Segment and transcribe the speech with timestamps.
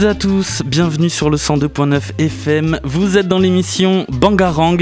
[0.00, 2.80] À à tous, bienvenue sur le 102.9 FM.
[2.84, 4.78] Vous êtes dans l'émission Bangarang,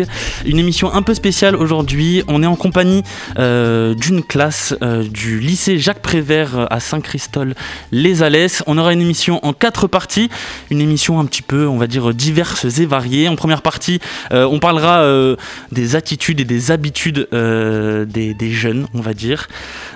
[0.47, 2.22] une émission un peu spéciale aujourd'hui.
[2.28, 3.02] On est en compagnie
[3.38, 8.62] euh, d'une classe euh, du lycée Jacques Prévert à Saint-Christol-les Alès.
[8.66, 10.30] On aura une émission en quatre parties,
[10.70, 13.28] une émission un petit peu, on va dire, diverses et variées.
[13.28, 14.00] En première partie,
[14.32, 15.05] euh, on parlera
[15.72, 19.48] des attitudes et des habitudes des, des, jeunes, on va dire.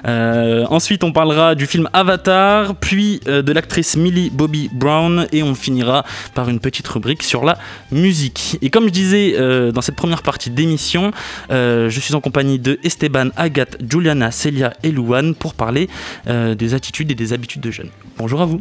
[0.05, 6.05] ensuite, on parlera du film Avatar, puis de l'actrice Millie Bobby Brown et on finira
[6.35, 7.59] par une petite rubrique sur la
[7.91, 8.59] musique.
[8.63, 11.13] Et comme je disais euh, dans cette première partie d'émission,
[11.51, 15.89] euh, je suis en compagnie de Esteban, Agathe, Juliana, Celia et Louane pour parler
[16.29, 17.91] euh, des attitudes et des habitudes de jeunes.
[18.19, 18.61] Bonjour à vous.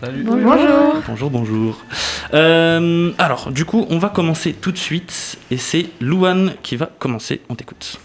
[0.00, 0.22] Salut.
[0.24, 1.02] Bonjour.
[1.08, 1.84] Bonjour, bonjour.
[2.32, 7.40] alors, du coup, on va commencer tout de suite et c'est Louane qui va commencer.
[7.48, 7.98] On t'écoute.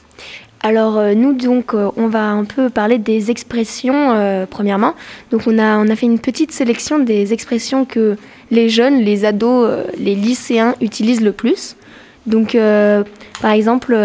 [0.66, 4.96] Alors euh, nous donc euh, on va un peu parler des expressions euh, premièrement.
[5.30, 8.16] Donc on a on a fait une petite sélection des expressions que
[8.50, 11.76] les jeunes, les ados, les lycéens utilisent le plus.
[12.28, 12.56] Donc
[13.42, 13.98] par exemple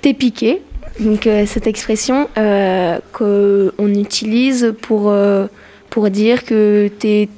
[0.00, 0.62] t'es piqué.
[1.00, 2.28] Donc cette expression
[3.12, 5.14] qu'on utilise pour
[5.90, 7.28] pour dire que t'es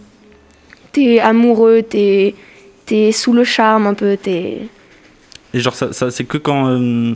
[0.97, 2.35] es amoureux, t'es
[2.91, 4.59] es sous le charme un peu, t'es
[5.55, 7.15] et genre, ça, c'est que quand, euh,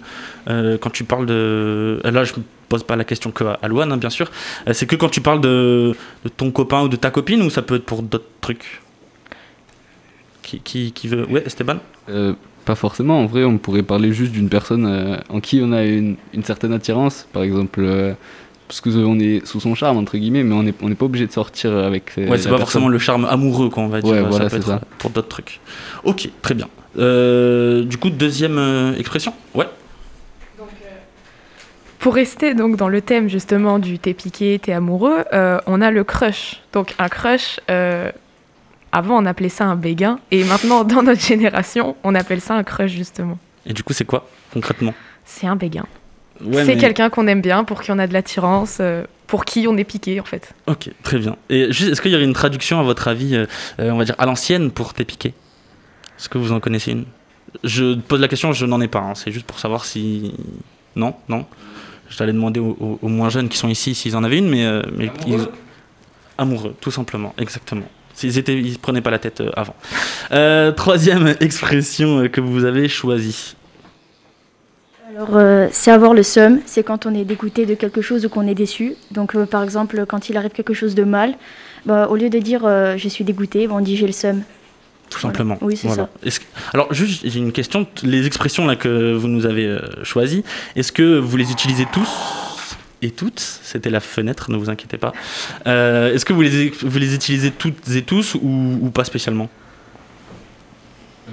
[0.48, 2.00] euh, quand tu parles de.
[2.04, 2.32] Là, je
[2.68, 4.30] pose pas la question que à hein, bien sûr.
[4.66, 5.94] Euh, c'est que quand tu parles de,
[6.36, 8.80] ton copain ou de ta copine, ou ça peut être pour d'autres trucs?
[10.42, 11.26] Qui, qui, qui, veut.
[11.26, 11.76] Ouais, Esteban?
[12.64, 13.20] Pas forcément.
[13.20, 16.72] En vrai, on pourrait parler juste d'une personne en qui on a une, une certaine
[16.72, 17.26] attirance.
[17.32, 18.14] Par exemple
[18.68, 21.32] parce qu'on est sous son charme entre guillemets mais on n'est on pas obligé de
[21.32, 24.56] sortir avec ouais c'est pas forcément le charme amoureux qu'on va dire ouais, voilà, ça
[24.56, 24.80] peut ça.
[24.98, 25.60] pour d'autres trucs
[26.04, 26.68] ok très bien
[26.98, 29.34] euh, du coup, deuxième euh, expression?
[29.54, 29.66] Ouais.
[30.60, 30.64] Euh,
[31.98, 35.24] pour rester donc dans le thème justement du t'es piqué, t'es amoureux,
[35.66, 36.60] on a le crush.
[36.72, 42.14] Donc un crush, avant on appelait ça un béguin, et maintenant dans notre génération, on
[42.14, 43.38] appelle ça un crush justement.
[43.64, 44.94] Et du coup, c'est quoi concrètement?
[45.24, 45.86] C'est un béguin.
[46.64, 48.80] C'est quelqu'un qu'on aime bien, pour qui on a de l'attirance,
[49.26, 50.54] pour qui on est piqué en fait.
[50.66, 51.36] Ok, très bien.
[51.50, 53.46] Et est-ce qu'il y aurait une traduction à votre avis,
[53.78, 55.34] on va dire à l'ancienne, pour t'es piqué
[56.22, 57.04] est-ce que vous en connaissez une?
[57.64, 59.00] Je pose la question, je n'en ai pas.
[59.00, 59.16] Hein.
[59.16, 60.32] C'est juste pour savoir si.
[60.94, 61.46] Non Non
[62.08, 64.64] Je t'allais demander aux, moins jeunes qui sont ici s'ils en avaient une, mais.
[64.64, 65.52] Euh, mais amoureux.
[66.38, 67.88] amoureux, tout simplement, exactement.
[68.14, 69.74] S'ils étaient, ils prenaient pas la tête euh, avant.
[70.30, 73.56] Euh, troisième expression que vous avez choisie.
[75.14, 78.46] Alors, c'est avoir le seum, c'est quand on est dégoûté de quelque chose ou qu'on
[78.46, 78.94] est déçu.
[79.10, 81.34] Donc, par exemple, quand il arrive quelque chose de mal,
[81.84, 82.62] bah, au lieu de dire
[82.96, 84.42] je suis dégoûté, on dit j'ai le seum
[85.12, 85.58] tout simplement.
[85.60, 86.08] Oui, c'est ça.
[86.72, 87.86] Alors, juste, j'ai une question.
[88.02, 90.42] Les expressions là que vous nous avez euh, choisies,
[90.74, 92.08] est-ce que vous les utilisez tous
[93.02, 93.40] et toutes?
[93.40, 95.12] C'était la fenêtre, ne vous inquiétez pas.
[95.66, 99.48] Euh, est-ce que vous les, vous les utilisez toutes et tous ou, pas spécialement?
[101.30, 101.32] Euh,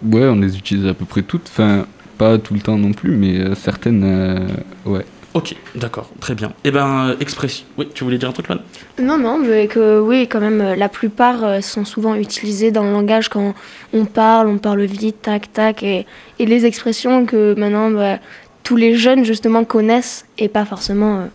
[0.00, 1.48] Ouais, on les utilise à peu près toutes.
[1.48, 1.84] Enfin,
[2.18, 4.48] pas tout le temps non plus, mais certaines,
[4.84, 5.04] ouais.
[5.34, 6.52] Ok, d'accord, très bien.
[6.64, 7.64] Eh ben, expression.
[7.76, 8.58] Oui, tu voulais dire un truc là
[9.00, 12.82] Non, non, mais que oui, quand même, euh, la plupart euh, sont souvent utilisées dans
[12.82, 13.54] le langage quand
[13.92, 16.06] on parle, on parle vite, tac, tac, et,
[16.38, 18.18] et les expressions que maintenant bah,
[18.64, 21.18] tous les jeunes justement connaissent et pas forcément.
[21.18, 21.26] Euh,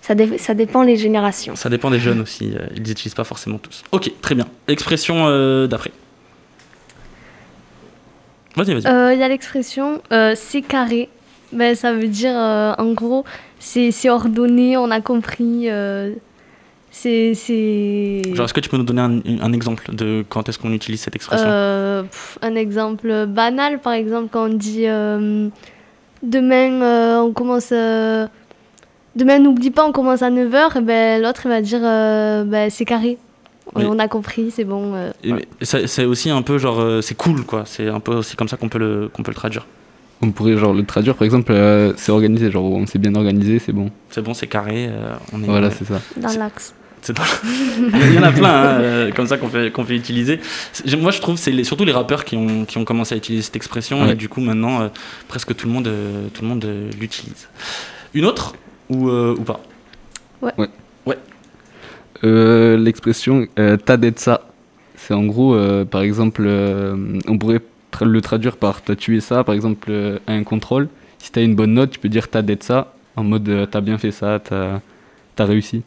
[0.00, 1.54] ça, ça, dépend des générations.
[1.54, 3.84] Ça dépend des jeunes aussi, ils n'utilisent pas forcément tous.
[3.92, 4.48] Ok, très bien.
[4.66, 5.92] Expression d'après.
[8.56, 9.14] Vas-y, vas-y.
[9.14, 10.00] Il y a l'expression
[10.34, 11.08] c'est carré
[11.52, 13.24] ben, Ça veut dire, euh, en gros,
[13.58, 15.70] c'est ordonné, on a compris.
[15.70, 16.12] Euh,
[16.90, 17.32] c'est.
[18.34, 21.00] Genre, est-ce que tu peux nous donner un, un exemple de quand est-ce qu'on utilise
[21.00, 21.46] cette expression?
[21.48, 22.02] Euh,
[22.42, 24.86] Un exemple banal, par exemple, quand on dit
[26.22, 27.72] demain, on commence.
[29.14, 32.84] Demain, n'oublie pas, on commence à 9h, et ben, l'autre, il va dire ben, c'est
[32.84, 33.18] carré.
[33.74, 34.94] On a compris, c'est bon.
[35.62, 37.64] C'est aussi un peu genre, c'est cool, quoi.
[37.66, 39.66] C'est un peu aussi comme ça qu'on peut, le, qu'on peut le traduire.
[40.22, 41.16] On pourrait genre le traduire.
[41.16, 43.90] Par exemple euh, c'est organisé genre on s'est bien organisé c'est bon.
[44.08, 46.00] C'est bon c'est carré euh, on est voilà c'est ça.
[46.16, 46.74] Dans l'axe.
[47.08, 50.38] il y en a plein hein, euh, comme ça qu'on fait, qu'on fait utiliser.
[50.96, 53.56] Moi je trouve c'est surtout les rappeurs qui ont, qui ont commencé à utiliser cette
[53.56, 54.88] expression et du coup maintenant
[55.26, 55.90] presque tout le monde
[56.32, 56.64] tout le monde
[57.00, 57.48] l'utilise.
[58.14, 58.54] Une autre
[58.88, 59.60] ou, ou pas?
[60.42, 60.68] Ouais.
[62.22, 64.48] L'expression t'as d'être ça
[64.96, 65.56] c'est en gros
[65.90, 67.60] par exemple on pourrait
[68.00, 70.88] le traduire par t'as tué ça, par exemple, euh, à un contrôle.
[71.18, 73.80] Si t'as une bonne note, tu peux dire t'as d'être ça, en mode euh, t'as
[73.80, 74.80] bien fait ça, t'as
[75.38, 75.82] as réussi.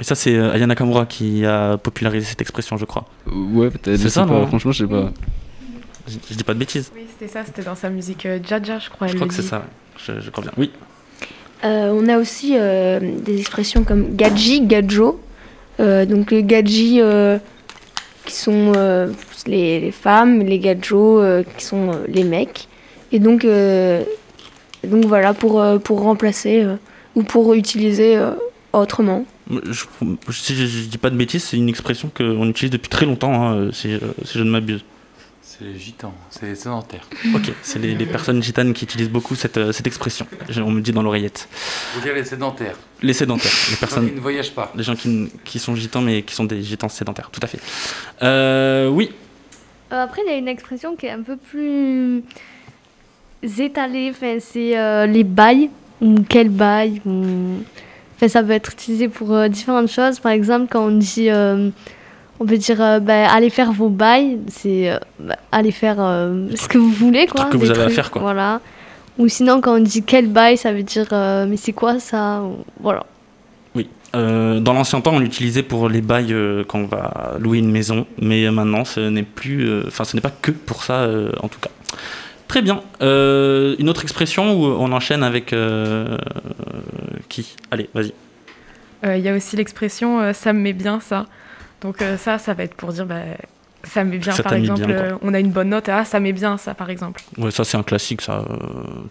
[0.00, 3.06] Et ça, c'est euh, Aya Nakamura qui a popularisé cette expression, je crois.
[3.26, 4.00] ouais, peut-être.
[4.00, 5.12] C'est ça, Franchement, je sais pas.
[6.06, 6.90] Je, dis pas de bêtises.
[6.94, 9.06] Oui, c'était ça, c'était dans sa musique Jaja, je crois.
[9.06, 9.64] Je crois que c'est ça,
[9.96, 10.52] je, crois bien.
[10.58, 10.70] Oui.
[11.62, 15.20] on a aussi des expressions comme gadji, gadjo.
[15.78, 17.40] Donc les gadgets
[18.24, 18.72] qui sont
[19.46, 22.68] les, femmes, les gadgets qui sont les mecs.
[23.12, 23.46] Et donc,
[24.84, 26.66] donc voilà, pour, pour remplacer
[27.14, 28.18] ou pour utiliser
[28.72, 29.24] autrement.
[29.50, 29.84] Je,
[30.30, 33.70] si je, dis pas de bêtises, c'est une expression qu'on utilise depuis très longtemps, hein,
[33.72, 33.98] si
[34.32, 34.84] je ne m'abuse.
[35.56, 37.06] C'est les gitans, c'est les sédentaires.
[37.32, 40.26] Ok, c'est les, personnes gitanes qui utilisent beaucoup cette, euh, cette expression.
[40.56, 41.48] On me dit dans l'oreillette.
[41.94, 42.74] Vous dire les sédentaires.
[43.02, 44.72] Les sédentaires, les personnes qui ne voyagent pas.
[44.74, 47.60] Les gens qui, qui, sont gitans mais qui sont des gitans sédentaires, tout à fait.
[48.22, 49.12] Euh, oui.
[49.92, 52.24] Euh, après, il y a une expression qui est un peu plus
[53.60, 54.10] étalée.
[54.10, 57.00] Enfin, c'est les bails ou quel bail.
[57.06, 60.18] Enfin, ça peut être utilisé pour différentes choses.
[60.18, 61.28] Par exemple, quand on dit
[62.40, 66.48] on peut dire euh, bah, allez faire vos bails, c'est euh, bah, aller faire euh,
[66.54, 67.46] ce que vous voulez quoi.
[67.46, 68.22] que vous avez à faire quoi.
[68.22, 68.60] Voilà.
[69.18, 71.06] Ou sinon quand on dit quel bail, ça veut dire
[71.48, 72.42] mais c'est quoi ça
[72.80, 73.06] Voilà.
[73.76, 73.88] Oui.
[74.12, 76.34] dans l'ancien temps, on l'utilisait pour les bails
[76.66, 80.32] quand on va louer une maison, mais maintenant ce n'est plus, enfin ce n'est pas
[80.42, 81.08] que pour ça
[81.40, 81.70] en tout cas.
[82.48, 82.80] Très bien.
[83.00, 85.54] une autre expression où on enchaîne avec
[87.28, 87.54] qui?
[87.70, 88.12] Allez, vas-y.
[89.04, 91.26] Il y a aussi l'expression ça me met bien ça.
[91.84, 93.20] Donc euh, ça, ça va être pour dire, bah,
[93.84, 96.56] ça met bien, par exemple, euh, on a une bonne note, ah, ça met bien,
[96.56, 97.22] ça, par exemple.
[97.36, 98.56] Ouais, ça c'est un classique, ça, euh,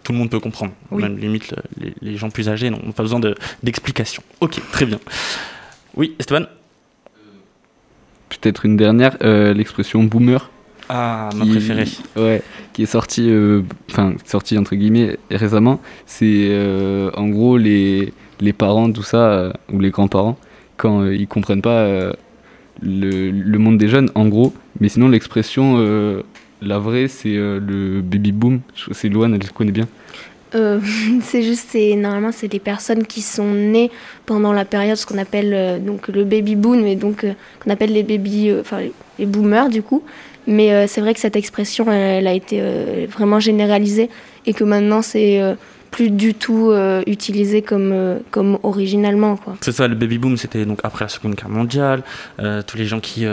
[0.02, 0.72] tout le monde peut comprendre.
[0.90, 1.54] Même limite,
[2.02, 3.20] les, gens plus âgés n'ont pas besoin
[3.62, 4.24] d'explications.
[4.40, 4.98] ok, très bien.
[5.96, 6.46] Oui, Esteban?
[8.28, 10.50] Peut-être une dernière, l'expression boomer.
[10.88, 11.86] Ah, ma préférée.
[12.16, 12.42] Ouais,
[12.72, 13.32] qui est sortie,
[13.88, 15.80] enfin, sortie entre guillemets récemment.
[16.06, 16.50] C'est
[17.14, 20.36] en gros les, les parents, tout ça, ou les grands-parents,
[20.76, 22.12] quand ils comprennent pas
[22.82, 24.52] le, monde des jeunes, en gros.
[24.80, 26.22] Mais sinon, l'expression, euh,
[26.62, 28.60] la vraie, c'est euh, le baby boom.
[28.92, 29.88] C'est Louane, elle connaît bien.
[30.54, 30.80] Euh,
[31.22, 33.90] c'est juste, normalement, c'est des personnes qui sont nées
[34.26, 37.26] pendant la période ce qu'on appelle donc le baby boom, et donc
[37.60, 38.80] qu'on appelle les baby, enfin
[39.18, 40.02] les boomers du coup.
[40.46, 42.62] Mais c'est vrai que cette expression, elle a été
[43.06, 44.10] vraiment généralisée
[44.44, 45.40] et que maintenant c'est
[45.94, 49.38] plus du tout euh, utilisé comme, euh, comme originalement.
[49.60, 52.02] C'est ça, le baby boom, c'était donc après la Seconde Guerre mondiale,
[52.40, 53.24] euh, tous les gens qui,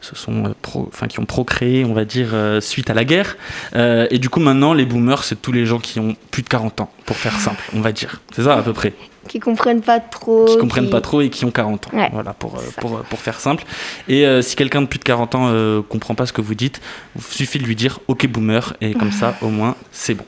[0.00, 2.28] sont pro, qui ont procréé, on va dire,
[2.60, 3.36] suite à la guerre.
[3.74, 6.80] et du coup, maintenant, les boomers, c'est tous les gens qui ont plus de 40
[6.80, 8.22] ans, pour faire simple, on va dire.
[8.34, 8.94] C'est ça à peu près
[9.26, 10.44] qui comprennent pas trop.
[10.46, 11.90] Qui comprennent pas trop et qui ont 40 ans.
[12.12, 13.64] voilà, pour, pour, pour, faire simple.
[14.08, 16.80] Et si quelqu'un de plus de 40 ans ne comprend pas ce que vous dites,
[17.16, 20.24] il suffit de lui dire OK boomer et comme ça, au moins, c'est bon.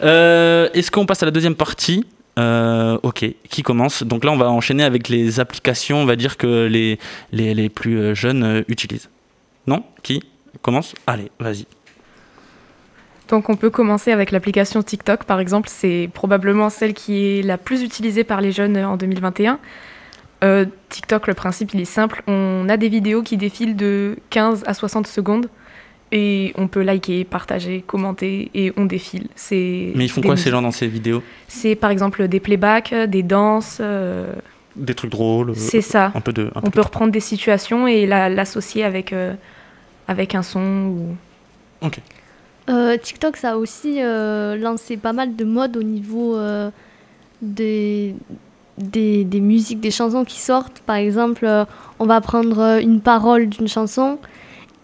[0.00, 2.04] Est-ce qu'on passe à la deuxième partie?
[2.38, 4.02] Euh, ok, qui commence?
[4.02, 6.98] Donc là, on va enchaîner avec les applications, on va dire que les,
[7.30, 9.10] les, les plus euh, jeunes euh, utilisent.
[9.66, 9.84] Non?
[10.02, 10.22] Qui?
[10.62, 10.94] Commence?
[11.06, 11.66] Allez, vas-y.
[13.32, 15.70] Donc on peut commencer avec l'application TikTok, par exemple.
[15.70, 19.58] C'est probablement celle qui est la plus utilisée par les jeunes en 2021.
[20.90, 22.22] TikTok, le principe, il est simple.
[22.26, 25.48] On a des vidéos qui défilent de 15 à 60 secondes
[26.10, 29.28] et on peut liker, partager, commenter et on défile.
[29.34, 31.22] C'est Mais ils font quoi ces gens dans ces vidéos?
[31.48, 33.78] C'est par exemple des playbacks, des danses.
[33.80, 34.34] Euh,
[34.76, 35.56] des trucs drôles.
[35.56, 36.12] C'est ça.
[36.14, 36.50] Un peu de.
[36.54, 39.32] on peut reprendre des situations et l'associer avec, euh,
[40.06, 40.60] avec un son.
[40.60, 41.16] Ou...
[41.80, 41.98] Ok.
[42.70, 46.38] Euh, TikTok, ça a aussi lancé pas mal de modes au niveau
[47.40, 48.14] des,
[48.78, 50.80] des, des, musiques, des chansons qui sortent.
[50.80, 51.48] Par exemple,
[51.98, 54.18] on va prendre une parole d'une chanson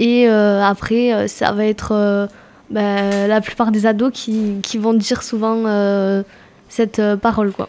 [0.00, 2.26] et euh, après, euh, ça va être euh,
[2.70, 5.64] bah, la plupart des ados qui, qui vont dire souvent
[6.68, 7.52] cette parole.
[7.52, 7.68] Quoi.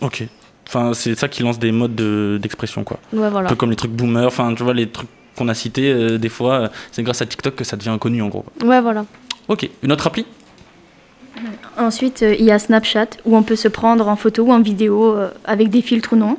[0.00, 0.26] Ok.
[0.66, 1.94] Enfin, c'est ça qui lance des modes
[2.40, 2.98] d'expression, quoi.
[3.12, 3.46] Ouais, voilà.
[3.46, 6.28] Un peu comme les trucs boomer, enfin, tu vois, les trucs qu'on a cités, des
[6.28, 8.44] fois, c'est grâce à TikTok que ça devient connu, en gros.
[8.64, 9.04] Ouais, voilà.
[9.48, 10.26] Ok, une autre appli?
[11.76, 15.14] Ensuite, il y a Snapchat, où on peut se prendre en photo ou en vidéo
[15.44, 16.38] avec des filtres ou non.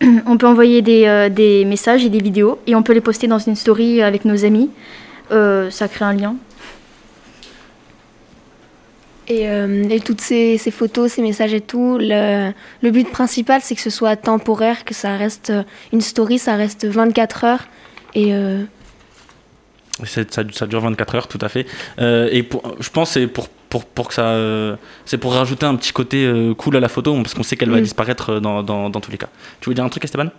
[0.26, 3.38] on peut envoyer euh, des, messages et des vidéos et on peut les poster dans
[3.38, 4.70] une story avec nos amis.
[5.30, 6.36] Euh, ça crée un lien.
[9.28, 12.52] Et, euh, toutes ces, photos, ces messages et tout, le,
[12.90, 15.52] but principal, c'est que ce soit temporaire, que ça reste
[15.92, 17.68] une story, ça reste 24 heures.
[18.16, 18.32] Et
[20.04, 21.66] ça, ça, dure 24 heures, tout à fait.
[21.98, 22.48] et
[22.80, 24.26] je pense c'est pour pour, pour que ça.
[24.26, 24.76] Euh,
[25.06, 27.70] c'est pour rajouter un petit côté euh, cool à la photo, parce qu'on sait qu'elle
[27.70, 27.84] va mm.
[27.84, 29.28] disparaître euh, dans, dans, dans, tous les cas.
[29.60, 30.30] Tu veux dire un truc, Esteban?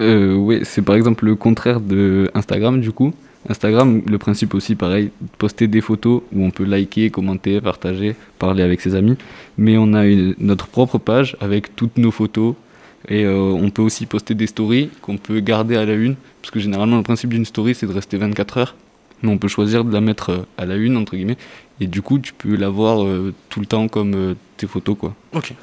[0.00, 3.12] Oui, c'est par exemple le contraire de Instagram, du coup.
[3.48, 8.62] Instagram, le principe aussi, pareil, poster des photos où on peut liker, commenter, partager, parler
[8.62, 9.16] avec ses amis.
[9.58, 12.54] Mais on a une, notre propre page avec toutes nos photos.
[13.08, 16.16] Et on peut aussi poster des stories qu'on peut garder à la une.
[16.40, 18.74] Parce que généralement, le principe d'une story, c'est de rester 24 heures.
[19.22, 21.36] Mais on peut choisir de la mettre à la une, entre guillemets.
[21.80, 24.96] Et du coup, tu peux l'avoir voir euh, tout le temps comme euh, tes photos,
[24.98, 25.14] quoi.
[25.34, 25.54] Ok.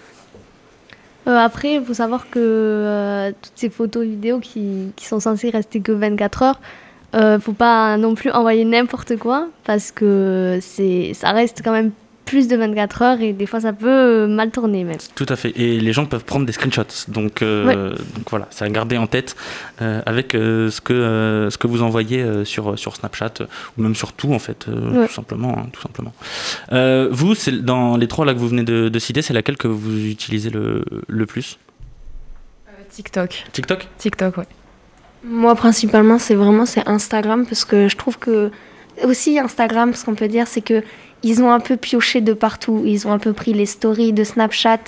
[1.28, 5.50] Euh, après, il faut savoir que euh, toutes ces photos vidéos qui, qui sont censées
[5.52, 6.60] rester que 24 heures,
[7.14, 11.92] euh, faut pas non plus envoyer n'importe quoi parce que c'est ça reste quand même
[12.32, 14.98] plus de 24 heures et des fois ça peut mal tourner même.
[15.16, 15.52] Tout à fait.
[15.60, 17.10] Et les gens peuvent prendre des screenshots.
[17.10, 19.36] Donc, euh, donc voilà, c'est à garder en tête
[19.82, 23.46] euh, avec euh, ce, que, euh, ce que vous envoyez euh, sur, sur Snapchat euh,
[23.78, 25.08] ou même sur tout en fait, euh, Ouais.
[25.08, 25.58] tout simplement.
[25.58, 26.14] hein, tout simplement.
[26.72, 29.58] Euh, vous, c'est dans les trois là que vous venez de, de citer, c'est laquelle
[29.58, 31.60] que vous utilisez le, le plus?
[32.90, 33.44] TikTok.
[33.52, 33.88] TikTok?
[33.98, 34.48] TikTok, ouais.
[35.24, 38.52] Moi, principalement, c'est vraiment c'est Instagram parce que je trouve que
[39.04, 40.84] aussi Instagram, ce qu'on peut dire, c'est que
[41.24, 42.84] ils ont un peu pioché de partout.
[42.86, 44.80] Ils ont un peu pris les stories de Snapchat,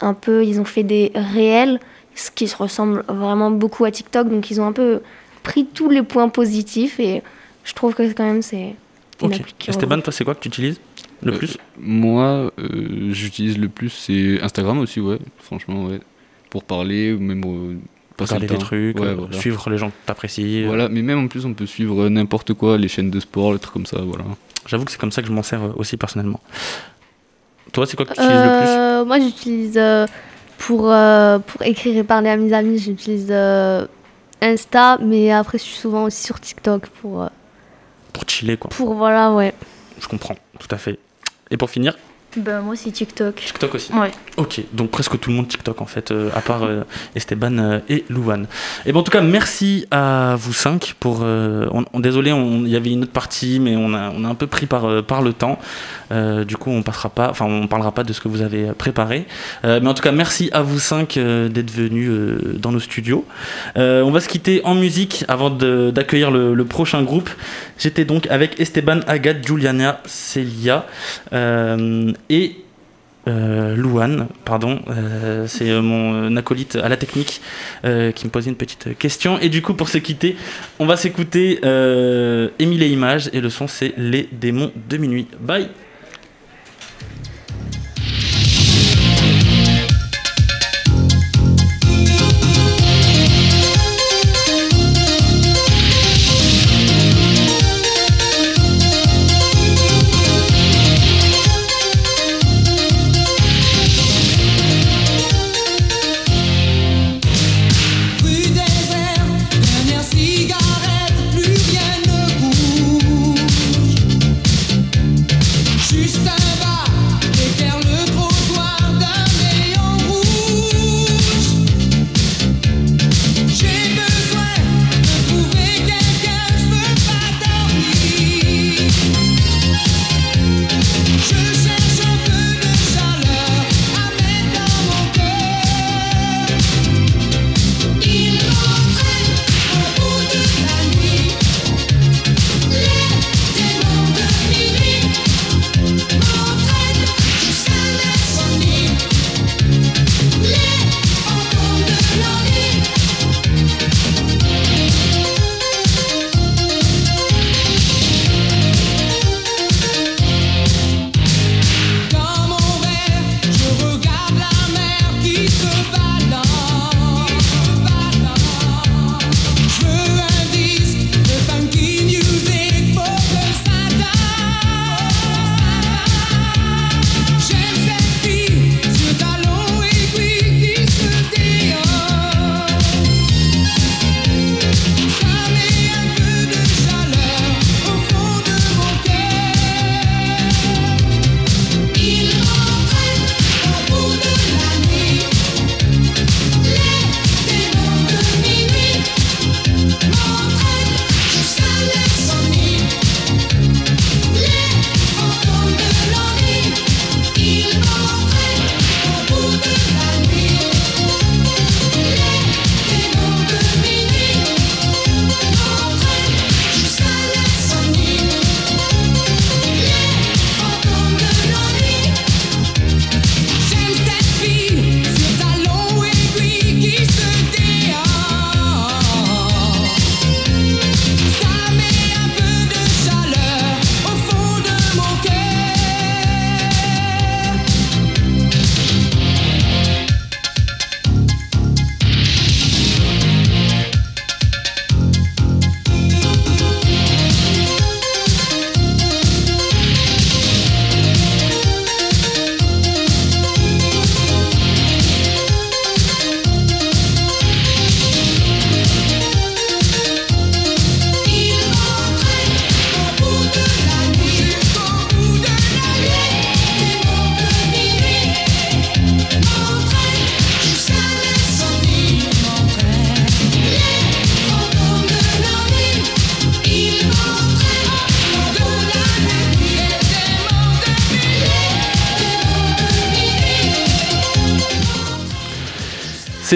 [0.00, 1.80] un peu, ils ont fait des réels,
[2.14, 4.28] ce qui se ressemble vraiment beaucoup à TikTok.
[4.28, 5.00] Donc, ils ont un peu
[5.42, 7.22] pris tous les points positifs et
[7.64, 8.74] je trouve que quand même c'est
[9.22, 9.40] Ok.
[9.68, 10.80] Esteban, toi, c'est quoi que tu utilises
[11.22, 11.56] le Euh, plus?
[11.78, 15.18] Moi, euh, j'utilise le plus, c'est Instagram aussi, ouais.
[15.38, 16.00] Franchement, ouais.
[16.50, 17.76] Pour parler, ou même euh,
[18.16, 19.32] passer Regarder des trucs, Ouais, euh, voilà.
[19.38, 20.64] suivre les gens que t'apprécies.
[20.64, 23.58] Voilà, mais même en plus, on peut suivre n'importe quoi, les chaînes de sport, les
[23.60, 24.24] trucs comme ça, voilà.
[24.66, 26.40] J'avoue que c'est comme ça que je m'en sers euh, aussi personnellement.
[27.72, 30.06] Toi, c'est quoi que tu utilises le Euh, moi, j'utilise euh,
[30.58, 30.92] pour,
[31.46, 33.32] pour écrire et parler à mes amis, j'utilise
[34.40, 38.70] Insta, mais après, je suis souvent aussi sur TikTok pour, plus Pour chiller, quoi.
[38.70, 39.54] pour voilà, ouais.
[40.00, 40.98] Je comprends, tout à fait.
[41.50, 41.96] Et pour finir,
[42.36, 43.36] Ben, moi, c'est TikTok.
[43.36, 43.92] TikTok aussi.
[43.92, 44.10] Ouais.
[44.36, 46.82] Ok, donc presque tout le monde TikTok en fait, euh, à part euh,
[47.14, 48.46] Esteban euh, et Louane.
[48.86, 51.20] Et bon, en tout cas, merci à vous cinq pour.
[51.22, 54.34] on- on- désolé, il y avait une autre partie, mais on a, on a un
[54.34, 55.58] peu pris par, par le temps.
[56.14, 58.72] Euh, du coup, on passera pas, enfin, on parlera pas de ce que vous avez
[58.72, 59.26] préparé.
[59.64, 62.10] Euh, mais en tout cas, merci à vous cinq euh, d'être venus
[62.58, 63.24] dans nos studios.
[63.76, 67.30] On va se quitter en musique avant d'accueillir le, prochain groupe.
[67.78, 70.86] J'étais donc avec Esteban, Agathe, Juliana, Celia
[71.32, 72.56] et
[73.26, 74.80] euh, Louane, pardon,
[75.46, 77.40] c'est mon acolyte à la technique
[77.82, 79.38] qui me posait une petite question.
[79.40, 80.36] Et du coup, pour se quitter,
[80.78, 81.60] on va s'écouter
[82.58, 85.26] Émile et Images et le son c'est Les démons de minuit.
[85.40, 85.68] Bye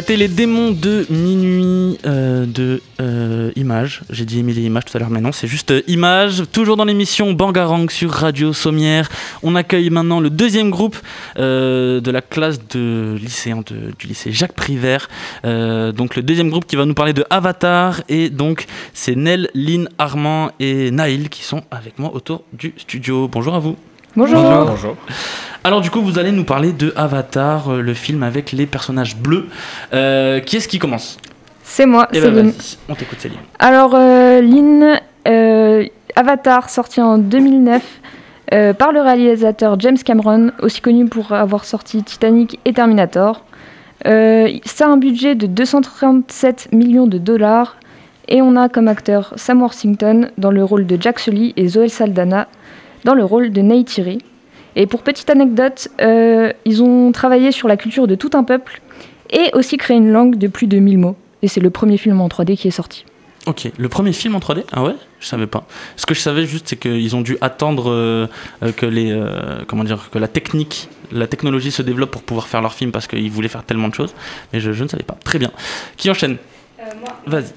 [0.08, 4.00] Les démons de minuit euh, de euh, Image.
[4.10, 6.42] J'ai dit Émilie Image tout à l'heure, mais non, c'est juste euh, Image.
[6.50, 9.08] Toujours dans l'émission Bangarang sur Radio Sommière.
[9.44, 10.96] On accueille maintenant le deuxième groupe
[11.38, 15.08] euh, de la classe de lycéens de- du lycée Jacques Privert.
[15.44, 18.00] Euh, donc le deuxième groupe qui va nous parler de Avatar.
[18.08, 23.28] Et donc c'est Nel, Lynn, Armand et Naïl qui sont avec moi autour du studio.
[23.28, 23.76] Bonjour à vous.
[24.16, 24.42] Bonjour.
[24.66, 24.96] Bonjour.
[25.64, 29.16] Alors du coup, vous allez nous parler de Avatar, euh, le film avec les personnages
[29.16, 29.46] bleus.
[29.92, 31.18] Euh, qui est-ce qui commence?
[31.62, 32.46] C'est moi, Eh ben Céline.
[32.50, 33.38] vas-y, on t'écoute Céline.
[33.58, 35.84] Alors, euh, Lynn, euh,
[36.16, 37.82] Avatar, sorti en 2009
[38.54, 43.44] euh, par le réalisateur James Cameron, aussi connu pour avoir sorti Titanic et Terminator.
[44.06, 47.76] Euh, ça a un budget de 237 millions de dollars
[48.28, 51.88] et on a comme acteur Sam Worthington dans le rôle de Jack Sully et Zoé
[51.88, 52.46] Saldana
[53.04, 54.18] dans le rôle de Neytiri.
[54.76, 58.80] Et pour petite anecdote, euh, ils ont travaillé sur la culture de tout un peuple
[59.30, 61.16] et aussi créé une langue de plus de 1000 mots.
[61.42, 63.04] Et c'est le premier film en 3D qui est sorti.
[63.46, 64.94] Ok, le premier film en 3D Ah ouais?
[65.20, 65.66] Je savais pas.
[65.96, 68.26] Ce que je savais juste, c'est qu'ils ont dû attendre euh,
[68.62, 72.46] euh, que les, euh, comment dire, que la technique, la technologie se développe pour pouvoir
[72.46, 74.14] faire leur film parce qu'ils voulaient faire tellement de choses.
[74.52, 75.16] Mais je, je ne savais pas.
[75.24, 75.50] Très bien.
[75.96, 76.36] Qui enchaîne?
[77.26, 77.52] Vas-y.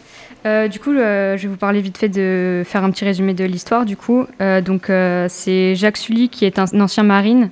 [0.46, 3.34] Euh, du coup, euh, je vais vous parler vite fait de faire un petit résumé
[3.34, 3.86] de l'histoire.
[3.86, 4.92] Du coup, Euh, donc
[5.30, 7.50] c'est Jacques Sully qui est un, ancien marine.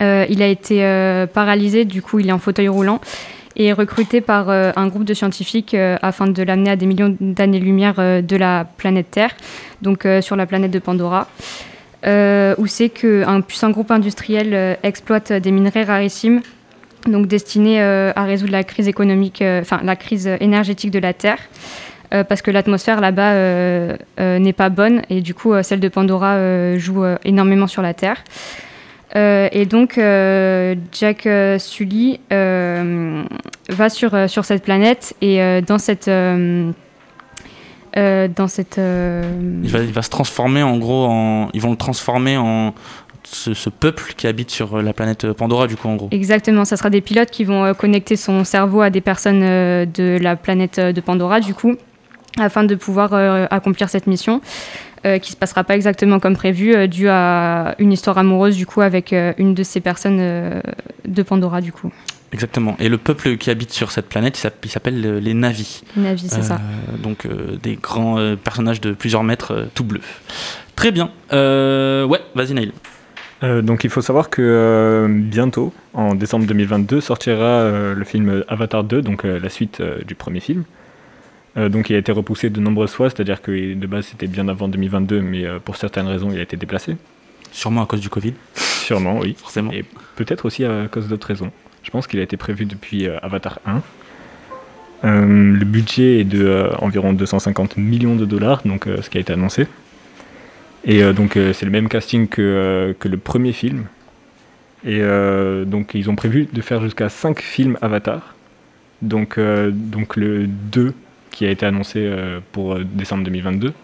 [0.00, 0.80] Il a été
[1.32, 3.00] paralysé, du coup, il est en fauteuil roulant
[3.58, 8.36] et recruté par un groupe de scientifiques afin de l'amener à des millions d'années-lumière de
[8.36, 9.30] la planète Terre,
[9.80, 11.28] donc sur la planète de Pandora.
[12.04, 16.42] Où c'est qu'un puissant groupe industriel exploite des minerais rarissimes,
[17.06, 21.38] donc destinés à résoudre la crise économique, enfin la crise énergétique de la Terre.
[22.16, 25.88] Euh, parce que l'atmosphère là-bas euh, euh, n'est pas bonne et du coup celle de
[25.88, 28.22] Pandora joue énormément sur la Terre.
[29.14, 29.98] Et donc
[30.92, 36.08] Jack Sully va sur, sur cette planète et dans cette...
[36.08, 36.74] dans
[38.48, 41.48] cette Il va, il va se transformer en gros en.
[41.54, 42.74] Ils vont le transformer en.
[43.28, 46.08] Ce, ce peuple qui habite sur la planète Pandora, du coup, en gros.
[46.12, 49.84] Exactement, ça sera des pilotes qui vont euh, connecter son cerveau à des personnes euh,
[49.84, 51.74] de la planète euh, de Pandora, du coup,
[52.38, 54.40] afin de pouvoir euh, accomplir cette mission,
[55.06, 58.66] euh, qui se passera pas exactement comme prévu, euh, dû à une histoire amoureuse, du
[58.66, 60.60] coup, avec euh, une de ces personnes euh,
[61.06, 61.92] de Pandora, du coup.
[62.32, 62.76] Exactement.
[62.80, 65.82] Et le peuple qui habite sur cette planète, il s'app- il s'appelle les Navis.
[65.96, 66.60] Navi, c'est Euh, ça.
[67.02, 70.00] Donc euh, des grands euh, personnages de plusieurs mètres, euh, tout bleus.
[70.74, 71.10] Très bien.
[71.32, 72.72] Euh, ouais, vas-y Naïl.
[73.42, 78.42] Euh, donc il faut savoir que euh, bientôt, en décembre 2022, sortira euh, le film
[78.48, 80.64] Avatar 2, donc euh, la suite euh, du premier film.
[81.56, 84.48] Euh, donc il a été repoussé de nombreuses fois, c'est-à-dire que de base c'était bien
[84.48, 86.96] avant 2022, mais euh, pour certaines raisons il a été déplacé.
[87.50, 88.34] Sûrement à cause du Covid.
[88.54, 89.34] Sûrement, oui.
[89.38, 89.72] Forcément.
[89.72, 89.84] Et
[90.16, 91.50] peut-être aussi à cause d'autres raisons.
[91.82, 93.82] Je pense qu'il a été prévu depuis euh, Avatar 1.
[95.04, 99.32] Euh, le budget est de environ 250 millions de dollars, donc ce qui a été
[99.32, 99.66] annoncé.
[100.84, 103.86] Et donc c'est le même casting que, que le premier film.
[104.84, 105.00] Et
[105.66, 108.34] donc ils ont prévu de faire jusqu'à 5 films Avatar.
[109.02, 110.94] Donc, donc le 2
[111.36, 113.74] qui a été annoncé euh, pour euh, décembre 2022.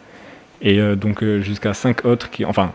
[0.63, 2.47] Et euh, donc euh, jusqu'à 5 autres qui...
[2.47, 2.73] Enfin,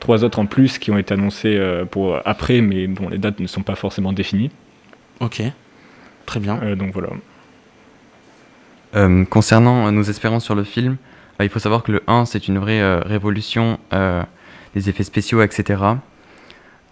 [0.00, 3.38] trois autres en plus qui ont été annoncés euh, pour après, mais bon, les dates
[3.38, 4.50] ne sont pas forcément définies.
[5.20, 5.42] Ok.
[6.24, 6.58] Très bien.
[6.62, 7.08] Euh, donc voilà.
[8.96, 10.96] Euh, concernant euh, nos espérances sur le film,
[11.38, 14.22] euh, il faut savoir que le 1, c'est une vraie euh, révolution euh,
[14.74, 15.82] des effets spéciaux, etc.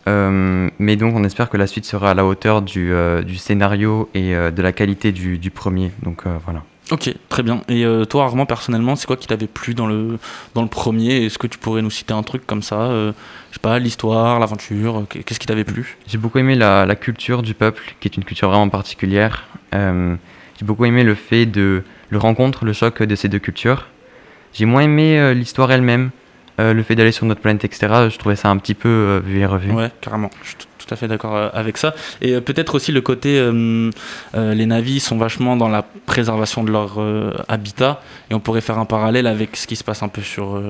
[0.07, 3.37] Euh, mais donc on espère que la suite sera à la hauteur du, euh, du
[3.37, 5.93] scénario et euh, de la qualité du, du premier.
[6.03, 6.63] Donc euh, voilà.
[6.91, 7.63] Ok, très bien.
[7.69, 10.19] Et euh, toi, Armand, personnellement, c'est quoi qui t'avait plu dans le,
[10.55, 11.25] dans le premier?
[11.25, 13.13] Est-ce que tu pourrais nous citer un truc comme ça euh,
[13.51, 15.97] Je sais pas, l'histoire, l'aventure, euh, qu'est-ce qui t'avait plu?
[16.07, 19.45] J'ai beaucoup aimé la, la culture du peuple, qui est une culture vraiment particulière.
[19.75, 20.17] Euh,
[20.59, 23.87] j'ai beaucoup aimé le fait de le rencontre, le choc de ces deux cultures.
[24.53, 26.11] J'ai moins aimé euh, l'histoire elle-même,
[26.59, 28.09] le fait d'aller sur notre planète, etc.
[28.09, 29.73] Je trouvais ça un petit peu vu et revu.
[29.73, 30.31] Ouais, carrément.
[30.45, 30.57] Je suis
[30.93, 31.95] tout à fait d'accord euh, avec ça.
[32.21, 33.91] Et euh, peut-être aussi le côté, euh,
[34.35, 37.01] les navis sont vachement dans la préservation de leur
[37.49, 40.61] habitat, et on pourrait faire un parallèle avec ce qui se passe un peu sur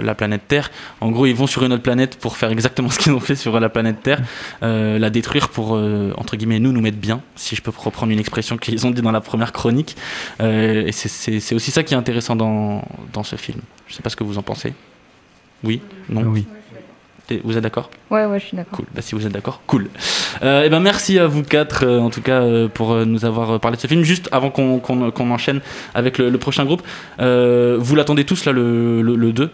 [0.00, 0.70] la planète Terre.
[1.00, 3.34] En gros, ils vont sur une autre planète pour faire exactement ce qu'ils ont fait
[3.34, 4.20] sur la planète Terre,
[4.62, 5.72] la détruire pour,
[6.16, 9.02] entre guillemets, nous, nous mettre bien, si je peux reprendre une expression qu'ils ont dit
[9.02, 9.96] dans la première chronique.
[10.40, 13.60] Et c'est- aussi ça qui est intéressant dans, dans ce film.
[13.88, 14.72] Je sais pas ce que vous en pensez.
[15.62, 15.80] Oui?
[16.08, 16.22] Non?
[16.22, 16.46] Oui.
[17.42, 17.90] Vous êtes d'accord?
[18.10, 18.76] Ouais, ouais, je suis d'accord.
[18.76, 18.86] Cool.
[18.94, 19.88] Bah, si vous êtes d'accord, cool.
[20.42, 23.58] Euh, et ben merci à vous quatre, euh, en tout cas, euh, pour nous avoir
[23.60, 24.02] parlé de ce film.
[24.02, 25.60] Juste avant qu'on qu'on- qu'on enchaîne
[25.94, 26.82] avec le, le prochain groupe,
[27.20, 29.50] euh, vous l'attendez tous là, le, le, le 2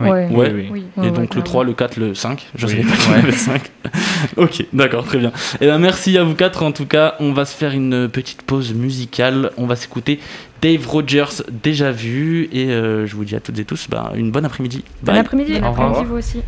[0.00, 0.08] Oui.
[0.08, 0.26] Ouais.
[0.30, 0.52] Ouais.
[0.54, 0.84] Oui, oui.
[0.96, 2.46] Et Ouais, donc le 3, le 4, le 5.
[2.54, 2.72] Je Oui.
[2.72, 3.60] savais pas avait 5.
[4.38, 5.32] ok, d'accord, très bien.
[5.60, 6.62] Et ben merci à vous quatre.
[6.62, 9.50] En tout cas, on va se faire une petite pause musicale.
[9.58, 10.18] On va s'écouter
[10.62, 12.48] Dave Rogers, déjà vu.
[12.52, 14.82] Et euh, je vous dis à toutes et tous bah, une bonne après-midi.
[15.02, 15.20] Bon Bye.
[15.20, 15.60] après-midi.
[15.60, 16.40] Bon après-midi, vous aussi.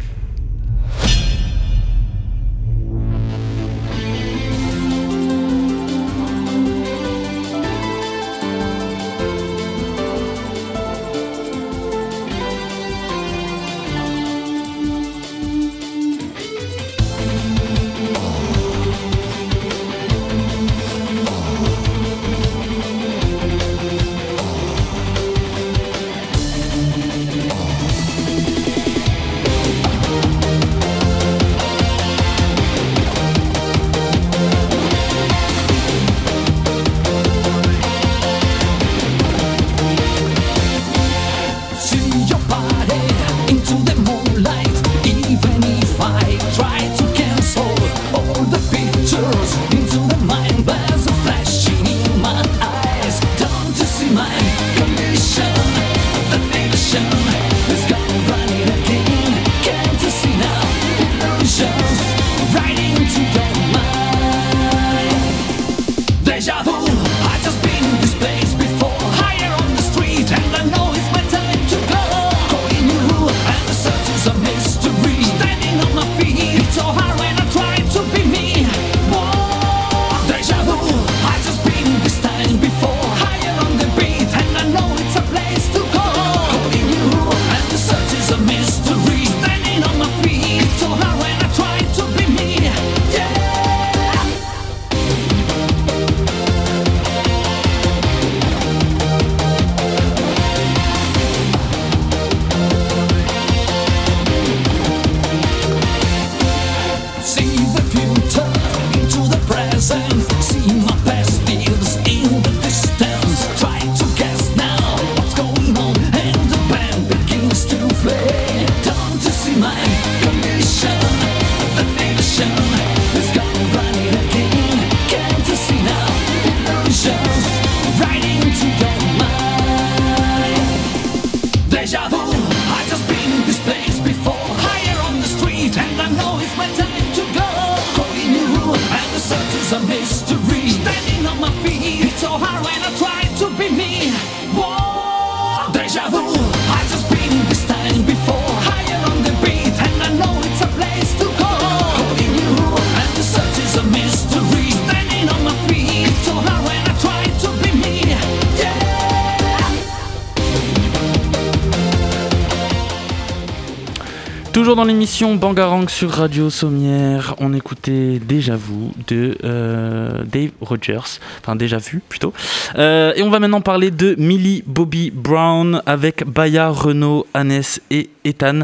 [164.74, 171.54] Dans l'émission Bangarang sur Radio Sommière, on écoutait Déjà Vous de euh, Dave Rogers, enfin
[171.54, 172.32] Déjà Vu plutôt.
[172.74, 178.10] Euh, et on va maintenant parler de Millie Bobby Brown avec Baya, Renaud, Annès et
[178.24, 178.62] Ethan.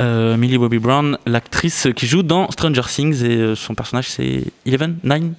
[0.00, 4.96] Euh, Millie Bobby Brown, l'actrice qui joue dans Stranger Things et son personnage c'est Eleven?
[5.04, 5.34] Nine?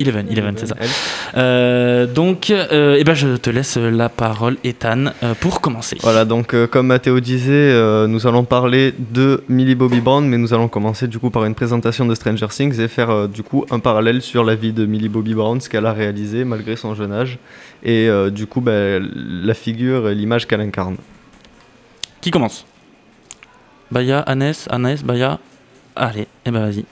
[0.00, 0.76] Eleven, Eleven, c'est ça.
[1.36, 5.98] Euh, donc, euh, eh ben, je te laisse la parole, Ethan, euh, pour commencer.
[6.00, 10.38] Voilà, donc euh, comme Mathéo disait, euh, nous allons parler de Millie Bobby Brown, mais
[10.38, 13.42] nous allons commencer du coup par une présentation de Stranger Things et faire euh, du
[13.42, 16.76] coup un parallèle sur la vie de Millie Bobby Brown, ce qu'elle a réalisé malgré
[16.76, 17.38] son jeune âge,
[17.82, 20.96] et euh, du coup ben, la figure et l'image qu'elle incarne.
[22.22, 22.64] Qui commence?
[23.90, 25.38] Baya, Annès, Annès, Baya.
[25.96, 26.84] Allez, eh ben vas-y.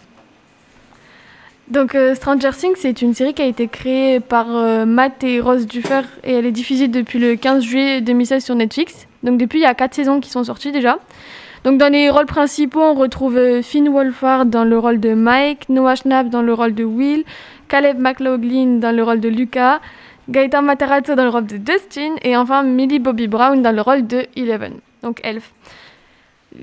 [1.70, 5.38] Donc euh, Stranger Things, c'est une série qui a été créée par euh, Matt et
[5.38, 9.06] Rose Duffer et elle est diffusée depuis le 15 juillet 2016 sur Netflix.
[9.22, 10.98] Donc depuis, il y a quatre saisons qui sont sorties déjà.
[11.64, 15.68] Donc dans les rôles principaux, on retrouve euh, Finn Wolfhard dans le rôle de Mike,
[15.68, 17.24] Noah Schnapp dans le rôle de Will,
[17.68, 19.80] Caleb McLaughlin dans le rôle de Lucas,
[20.30, 24.06] Gaëtan Matarazzo dans le rôle de Dustin et enfin Millie Bobby Brown dans le rôle
[24.06, 25.52] de Eleven, donc Elf.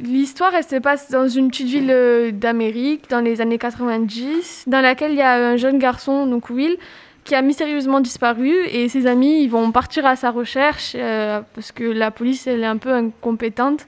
[0.04, 4.82] L'histoire, elle se passe dans une petite ville euh, d'Amérique dans les années 90, dans
[4.82, 6.76] laquelle il y a un jeune garçon, donc Will,
[7.24, 11.71] qui a mystérieusement disparu et ses amis ils vont partir à sa recherche euh, parce
[11.71, 13.88] que la police elle est un peu incompétente.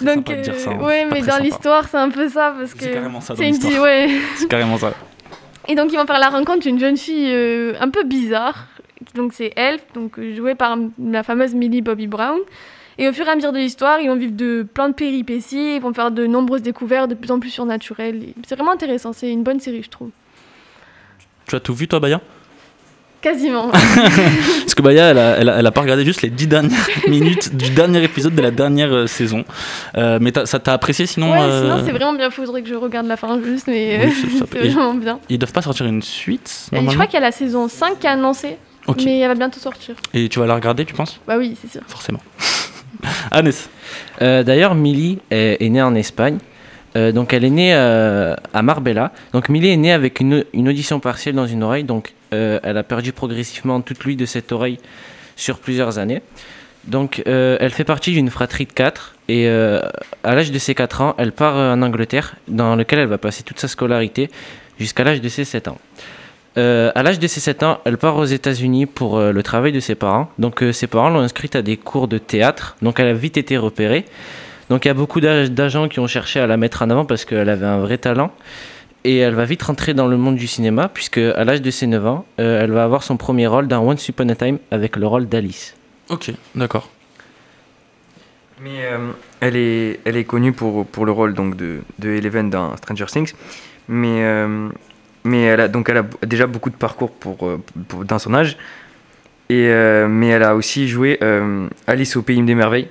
[0.00, 0.78] donc dire ça, hein.
[0.84, 3.48] ouais, mais dans l'histoire c'est un peu ça parce que C'est carrément ça dans c'est
[3.48, 3.72] une l'histoire.
[3.72, 4.08] petite- ouais.
[4.36, 4.94] C'est carrément ça.
[5.68, 8.66] Et donc ils vont faire la rencontre d'une jeune fille euh, un peu bizarre.
[9.14, 12.38] Donc c'est Elf, donc euh, jouée par la fameuse Millie Bobby Brown.
[13.00, 15.76] Et au fur et à mesure de l'histoire, ils vont vivre de plein de péripéties,
[15.76, 18.34] ils vont faire de nombreuses découvertes de plus en plus surnaturelles.
[18.46, 20.10] C'est vraiment intéressant, c'est une bonne série je trouve.
[21.46, 22.20] Tu as tout vu toi, Baya?
[23.20, 23.68] Quasiment.
[23.70, 26.78] Parce que Baya, elle a, elle, a, elle a pas regardé juste les 10 dernières
[27.08, 29.44] minutes du dernier épisode de la dernière euh, saison.
[29.96, 32.30] Euh, mais ça t'a apprécié sinon ouais, euh, sinon c'est vraiment bien.
[32.30, 35.20] Faudrait que je regarde la fin juste, mais Oui, c'est- vraiment bien.
[35.28, 38.06] Ils doivent pas sortir une suite je crois qu'il y a la saison 5 qui
[38.06, 38.56] est annoncée,
[39.04, 39.94] mais elle va bientôt sortir.
[40.14, 41.20] Et tu vas la regarder, tu penses?
[41.26, 41.82] Bah oui, c'est sûr.
[41.86, 42.20] Forcément.
[43.30, 43.52] Hannes.
[44.22, 46.38] Euh, D'ailleurs, Millie est, née en Espagne.
[46.96, 49.12] Euh, donc, elle est née euh, à Marbella.
[49.32, 51.84] Donc, Millie est née avec une, audition partielle dans une oreille.
[51.84, 54.78] Donc, elle a perdu progressivement toute l'ouïe de cette oreille
[55.36, 56.20] sur plusieurs années.
[56.84, 59.14] Donc, elle fait partie d'une fratrie de 4.
[59.28, 63.16] Et à l'âge de ses 4 ans, elle part en Angleterre, dans lequel elle va
[63.16, 64.30] passer toute sa scolarité
[64.78, 65.78] jusqu'à l'âge de ses 7 ans.
[66.56, 69.70] Euh, à l'âge de ses 7 ans, elle part aux États-Unis pour euh, le travail
[69.72, 70.28] de ses parents.
[70.38, 72.76] Donc, euh, ses parents l'ont inscrite à des cours de théâtre.
[72.82, 74.04] Donc, elle a vite été repérée.
[74.70, 77.04] Donc, il y a beaucoup d'ag- d'agents qui ont cherché à la mettre en avant
[77.04, 78.32] parce qu'elle avait un vrai talent.
[79.04, 81.86] Et elle va vite rentrer dans le monde du cinéma, puisque à l'âge de ses
[81.86, 84.96] 9 ans, euh, elle va avoir son premier rôle dans Once Upon a Time avec
[84.96, 85.76] le rôle d'Alice.
[86.10, 86.88] Ok, d'accord.
[88.60, 92.50] Mais euh, elle, est, elle est connue pour, pour le rôle donc, de, de Eleven
[92.50, 93.32] dans Stranger Things.
[93.86, 94.68] Mais, euh,
[95.24, 95.90] mais elle, a, donc
[96.26, 97.60] déjà beaucoup de parcours pour, euh,
[98.04, 98.56] dans son âge.
[99.48, 102.88] Et, euh, mais elle a aussi joué euh, Alice au Pays des Merveilles,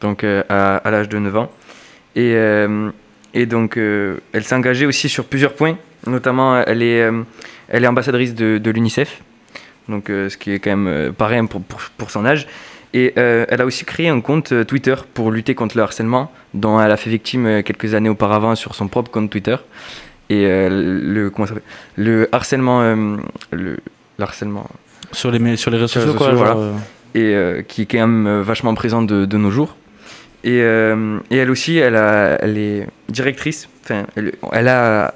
[0.00, 1.50] donc à, l'âge de 9 ans.
[2.14, 5.76] Et, donc elle s'est engagée aussi sur plusieurs points.
[6.06, 9.22] Notamment, elle est, ambassadrice de, l'UNICEF,
[9.88, 11.42] donc ce qui est quand même pareil
[11.98, 12.46] pour, son âge.
[12.94, 16.92] Et elle a aussi créé un compte Twitter pour lutter contre le harcèlement, dont elle
[16.92, 19.56] a fait victime quelques années auparavant sur son propre compte Twitter.
[20.28, 21.68] Et euh, le, comment ça s'appelle?
[21.96, 23.16] Le harcèlement, euh,
[23.52, 23.76] le,
[24.18, 24.68] le harcèlement
[25.12, 26.52] Sur les, sur les réseaux sociaux, quoi, voilà.
[26.52, 26.74] genre,
[27.14, 29.76] Et euh, qui est quand même vachement présent de, de nos jours.
[30.44, 33.68] Et, euh, et elle aussi, elle, a, elle est directrice.
[33.82, 35.14] Enfin, elle, elle a,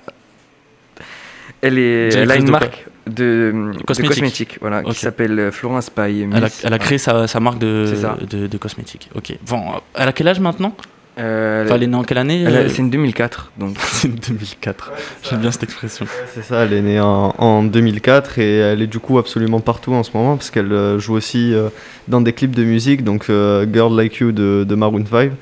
[1.61, 4.15] elle est, elle a une de marque de, de Cosmétique.
[4.15, 6.29] cosmétiques, voilà, qui s'appelle Florence Paille.
[6.35, 7.93] Elle a, elle a créé sa, sa marque de,
[8.29, 9.11] de, de cosmétiques.
[9.15, 9.37] Ok.
[9.47, 9.63] Bon,
[9.95, 10.75] elle a quel âge maintenant?
[11.21, 13.77] Euh, Enfin, elle est née en quelle année euh C'est une 2004, donc.
[13.93, 14.93] c'est une 2004.
[15.23, 16.07] J'aime bien cette expression.
[16.35, 19.93] C'est ça, elle est née en, en 2004 et elle est du coup absolument partout
[19.93, 21.69] en ce moment parce qu'elle euh, joue aussi euh,
[22.09, 25.33] dans des clips de musique, donc Girl Like You de, de Maroon 5.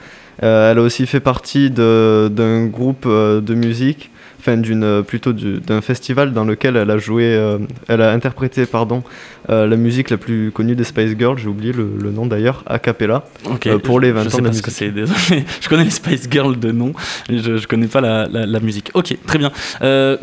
[0.43, 5.59] Euh, elle a aussi fait partie d'un groupe de musique, enfin d'une euh, plutôt du-
[5.61, 9.03] d'un festival dans lequel elle a joué, euh, elle a interprété pardon
[9.51, 12.63] euh, la musique la plus connue des Spice Girls, j'ai oublié le, le nom d'ailleurs,
[12.67, 13.25] a cappella,
[13.67, 15.45] euh, pour les 20 je ans sais de ce que désolé.
[15.61, 16.93] Je connais les Spice Girls de nom,
[17.29, 18.91] je, je connais pas la, la- la musique.
[18.95, 19.51] Ok, très bien.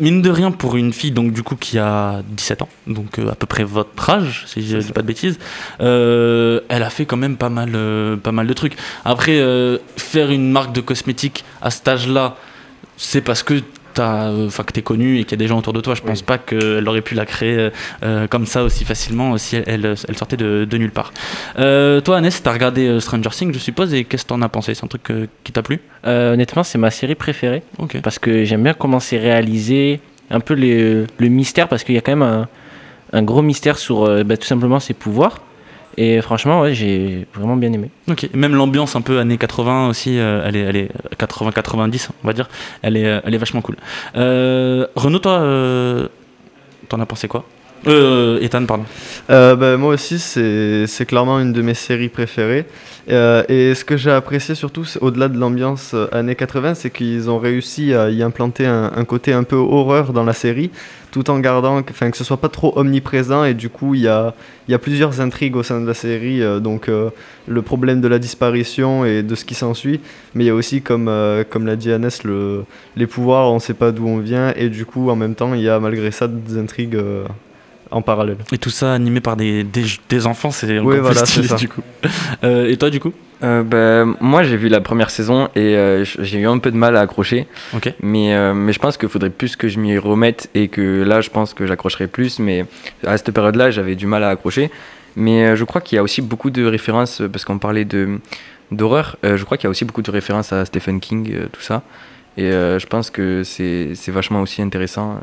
[0.00, 3.34] Mine de rien, pour une fille donc du coup qui a 17 ans, donc à
[3.34, 5.38] peu près votre âge, si je dis pas de bêtises,
[5.80, 7.70] elle a fait quand même pas mal,
[8.22, 8.76] pas mal de trucs.
[9.04, 9.40] Après,
[9.96, 12.36] faire une marque de cosmétiques à cet âge-là,
[12.96, 13.54] c'est parce que
[13.96, 15.94] t'as, euh, enfin que t'es connu et qu'il y a des gens autour de toi.
[15.94, 17.70] Je pense pas qu'elle aurait pu la créer euh,
[18.04, 21.12] euh, comme ça aussi facilement si elle, elle, elle sortait de, de nulle part.
[21.58, 24.74] Euh, toi, Annès, t'as regardé Stranger Things, je suppose, et qu'est-ce que t'en as pensé?
[24.74, 25.10] C'est un truc
[25.44, 25.80] qui t'a plu?
[26.04, 27.62] Honnêtement, c'est ma série préférée.
[28.02, 31.98] Parce que j'aime bien comment c'est réalisé, un peu les- le mystère, parce qu'il y
[31.98, 32.48] a quand même un,
[33.12, 35.40] un gros mystère sur bah, tout simplement ses pouvoirs.
[35.98, 37.90] Et franchement, ouais, j'ai vraiment bien aimé.
[38.08, 42.26] Ok, même l'ambiance un peu années 80 aussi, euh, elle est, elle est 80-90, on
[42.26, 42.48] va dire,
[42.82, 43.76] elle est, euh, elle est vachement cool.
[44.14, 46.08] Euh, Renaud, toi, euh,
[46.88, 47.46] t'en as pensé quoi?
[47.86, 48.84] Euh, Ethan, pardon.
[49.30, 52.66] Euh, bah, moi aussi, c'est clairement une de mes séries préférées.
[53.08, 57.30] Euh, et ce que j'ai apprécié surtout, au-delà de l'ambiance euh, années 80, c'est qu'ils
[57.30, 60.72] ont réussi à y implanter un, côté un peu horreur dans la série,
[61.12, 63.44] tout en gardant que, que ce soit pas trop omniprésent.
[63.44, 64.34] Et du coup, il y a,
[64.80, 66.40] plusieurs intrigues au sein de la série.
[66.60, 66.90] donc,
[67.48, 70.00] le problème de la disparition et de ce qui s'ensuit.
[70.34, 72.64] Mais il y a aussi, comme, l'a dit Annès, le,
[72.96, 74.52] les pouvoirs, on sait pas d'où on vient.
[74.56, 76.98] Et du coup, en même temps, il y a malgré ça des intrigues
[77.90, 78.38] en parallèle.
[78.52, 81.48] Et tout ça animé par des, des, des enfants, c'est encore Oui, plus voilà, stylé
[81.48, 81.56] ça.
[81.56, 81.82] du coup.
[82.44, 86.04] Euh, et toi, du coup Euh, ben, moi, j'ai vu la première saison et euh,
[86.04, 87.46] j'ai eu un peu de mal à accrocher.
[87.74, 87.92] Ok.
[88.00, 91.20] Mais, euh, mais je pense qu'il faudrait plus que je m'y remette et que là,
[91.20, 92.38] je pense que j'accrocherai plus.
[92.38, 92.64] Mais
[93.06, 94.70] à cette période-là, j'avais du mal à accrocher.
[95.16, 98.18] Mais euh, je crois qu'il y a aussi beaucoup de références, parce qu'on parlait de,
[98.70, 101.46] d'horreur, euh, je crois qu'il y a aussi beaucoup de références à Stephen King, euh,
[101.52, 101.82] tout ça.
[102.38, 105.20] Et euh, je pense que c'est, c'est vachement aussi intéressant.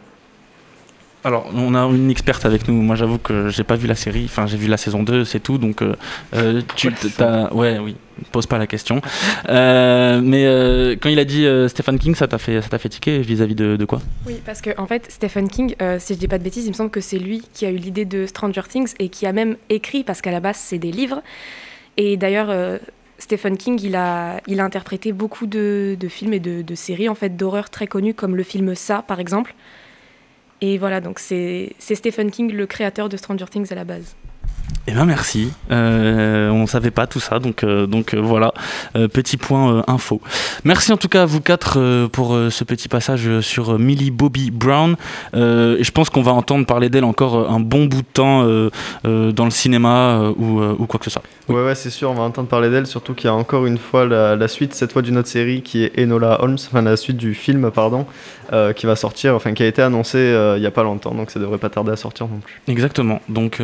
[1.25, 2.73] Alors, on a une experte avec nous.
[2.81, 4.25] Moi, j'avoue que j'ai pas vu la série.
[4.25, 5.57] Enfin, j'ai vu la saison 2, c'est tout.
[5.57, 5.95] Donc, euh,
[6.35, 7.51] euh, tu t'as.
[7.53, 7.95] Ouais, oui.
[8.31, 9.01] Pose pas la question.
[9.49, 12.77] Euh, mais euh, quand il a dit euh, Stephen King, ça t'a fait, ça t'a
[12.77, 14.01] fait tiquer vis-à-vis de, de quoi?
[14.27, 16.69] Oui, parce que en fait, Stephen King, euh, si je dis pas de bêtises, il
[16.69, 19.31] me semble que c'est lui qui a eu l'idée de Stranger Things et qui a
[19.33, 21.21] même écrit, parce qu'à la base, c'est des livres.
[21.97, 22.77] Et d'ailleurs, euh,
[23.17, 27.07] Stephen King, il a, il a interprété beaucoup de, de films et de, de séries
[27.09, 29.55] en fait d'horreur très connues, comme le film Ça, par exemple.
[30.65, 34.15] Et voilà, donc c'est Stephen King, le créateur de Stranger Things à la base.
[34.87, 35.51] Eh ben merci.
[35.71, 38.53] Euh, on savait pas tout ça, donc euh, donc euh, voilà,
[39.13, 40.21] petit point info.
[40.63, 44.95] Merci en tout cas à vous quatre pour ce petit passage sur Millie Bobby Brown.
[45.33, 48.43] Et je pense qu'on va entendre parler d'elle encore un bon bout de temps
[49.03, 51.23] dans le cinéma ou, ou quoi que ce soit.
[51.49, 53.77] Ouais, ouais, c'est sûr, on va entendre parler d'elle, surtout qu'il y a encore une
[53.77, 56.97] fois la, la suite, cette fois d'une autre série qui est Enola Holmes, enfin la
[56.97, 58.05] suite du film, pardon,
[58.75, 61.31] qui va sortir, enfin qui a été annoncé euh, il n'y a pas longtemps, donc
[61.31, 62.61] ça devrait pas tarder à sortir non plus.
[62.67, 63.19] Exactement.
[63.29, 63.59] Donc,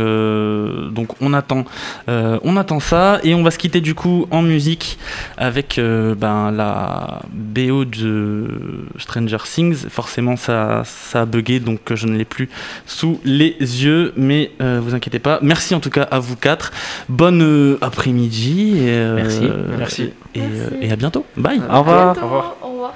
[0.99, 1.63] donc on attend,
[2.09, 4.97] euh, on attend ça et on va se quitter du coup en musique
[5.37, 9.87] avec euh, ben, la BO de Stranger Things.
[9.89, 12.49] Forcément, ça, ça a bugué, donc je ne l'ai plus
[12.85, 15.39] sous les yeux, mais euh, vous inquiétez pas.
[15.41, 16.71] Merci en tout cas à vous quatre.
[17.07, 18.79] Bonne euh, après-midi.
[18.79, 19.49] et, euh, Merci.
[19.77, 20.13] Merci.
[20.35, 21.25] Et, euh, et à bientôt.
[21.37, 21.61] Bye.
[21.69, 22.17] Au revoir.
[22.17, 22.55] Au revoir.
[22.61, 22.93] Au revoir.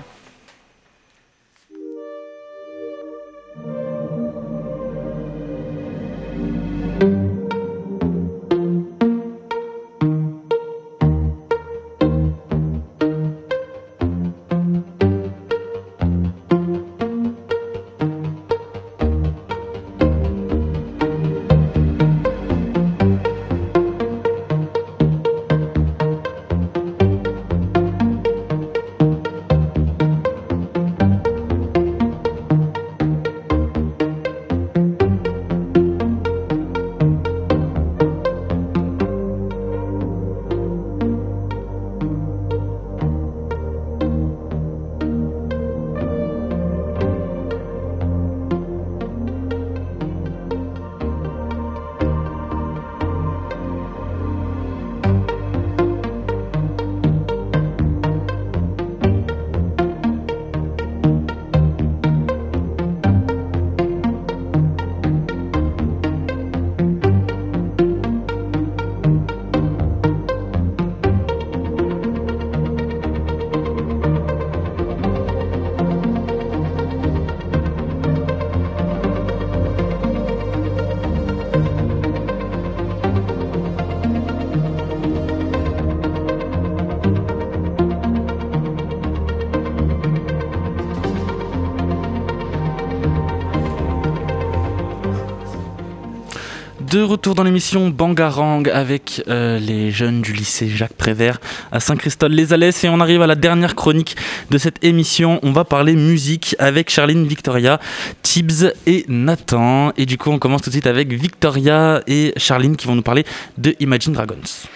[96.93, 101.39] De retour dans l'émission Bangarang avec euh, les jeunes du lycée Jacques Prévert
[101.71, 104.15] à Saint-Christol-les-Alès et on arrive à la dernière chronique
[104.51, 105.39] de cette émission.
[105.41, 107.79] On va parler musique avec Charline, Victoria,
[108.21, 109.91] Tibbs et Nathan.
[109.97, 113.01] Et du coup, on commence tout de suite avec Victoria et Charline qui vont nous
[113.01, 113.25] parler
[113.57, 114.67] de Imagine Dragons.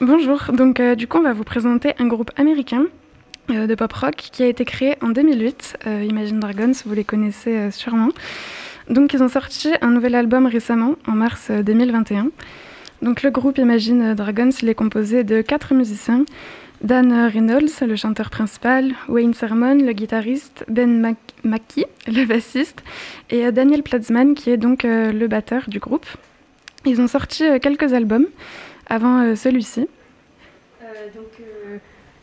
[0.00, 2.86] Bonjour, donc euh, du coup on va vous présenter un groupe américain
[3.50, 7.04] euh, de pop rock qui a été créé en 2008, euh, Imagine Dragons, vous les
[7.04, 8.08] connaissez sûrement.
[8.92, 12.28] Donc ils ont sorti un nouvel album récemment, en mars euh, 2021.
[13.02, 16.24] Donc le groupe Imagine Dragons, il est composé de quatre musiciens.
[16.82, 21.14] Dan Reynolds, le chanteur principal, Wayne Sermon, le guitariste, Ben
[21.44, 22.82] Mackie, le bassiste,
[23.30, 26.06] et euh, Daniel Platzman, qui est donc euh, le batteur du groupe.
[26.84, 28.26] Ils ont sorti euh, quelques albums
[28.88, 29.86] avant euh, celui-ci.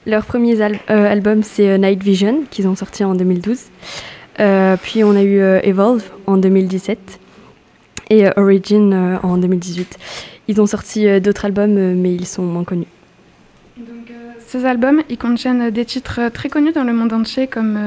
[0.05, 3.59] Leur premier al- euh, album, c'est euh, Night Vision, qu'ils ont sorti en 2012.
[4.39, 7.19] Euh, puis on a eu euh, Evolve en 2017
[8.09, 9.97] et euh, Origin en 2018.
[10.47, 12.87] Ils ont sorti d'autres albums, mais ils sont moins connus.
[14.47, 17.77] Ces albums, ils contiennent des titres très connus dans le monde entier comme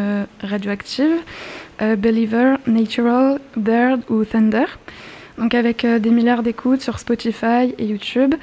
[0.40, 1.16] Radioactive,
[1.80, 4.66] Believer, Natural, Bird ou Thunder.
[5.38, 8.36] Donc avec des milliards d'écoutes sur Spotify et YouTube.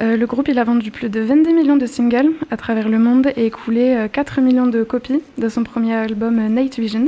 [0.00, 3.28] Euh, le groupe a vendu plus de 22 millions de singles à travers le monde
[3.36, 7.06] et écoulé euh, 4 millions de copies de son premier album euh, Night Visions.